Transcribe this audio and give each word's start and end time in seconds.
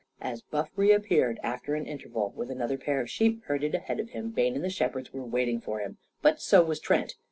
As 0.19 0.41
Buff 0.41 0.71
reappeared, 0.75 1.39
after 1.43 1.75
an 1.75 1.85
interval, 1.85 2.33
with 2.35 2.49
another 2.49 2.75
pair 2.75 3.01
of 3.01 3.09
sheep 3.11 3.43
herded 3.45 3.75
ahead 3.75 3.99
of 3.99 4.09
him, 4.09 4.31
Bayne 4.31 4.55
and 4.55 4.63
the 4.63 4.69
shepherds 4.71 5.13
were 5.13 5.21
waiting 5.23 5.61
for 5.61 5.77
him. 5.77 5.99
But 6.23 6.41
so 6.41 6.63
was 6.63 6.79
Trent. 6.79 7.13